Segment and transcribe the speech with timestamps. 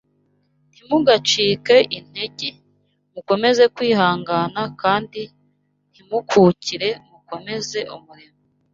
[0.71, 2.49] ntimugacike intege,
[3.13, 5.21] mukomeze kwihangana kandi
[5.91, 8.37] ntimukukire mukomeze umurimo.